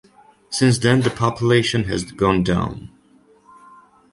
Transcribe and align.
Since 0.49 0.79
then, 0.79 1.01
the 1.01 1.11
population 1.11 1.83
has 1.83 2.05
gone 2.11 2.41
down. 2.43 2.89